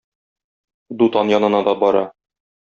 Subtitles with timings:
[1.01, 2.03] Дутан янына да бара.